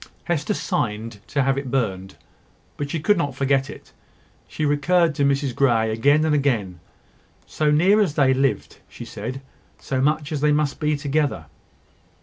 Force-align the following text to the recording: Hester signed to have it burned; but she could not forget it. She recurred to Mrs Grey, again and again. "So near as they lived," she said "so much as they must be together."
Hester 0.23 0.55
signed 0.55 1.19
to 1.27 1.43
have 1.43 1.59
it 1.59 1.69
burned; 1.69 2.15
but 2.75 2.89
she 2.89 2.99
could 2.99 3.19
not 3.19 3.35
forget 3.35 3.69
it. 3.69 3.93
She 4.47 4.65
recurred 4.65 5.13
to 5.13 5.23
Mrs 5.23 5.53
Grey, 5.53 5.91
again 5.91 6.25
and 6.25 6.33
again. 6.33 6.79
"So 7.45 7.69
near 7.69 8.01
as 8.01 8.15
they 8.15 8.33
lived," 8.33 8.79
she 8.89 9.05
said 9.05 9.41
"so 9.77 10.01
much 10.01 10.31
as 10.31 10.41
they 10.41 10.51
must 10.51 10.79
be 10.79 10.97
together." 10.97 11.45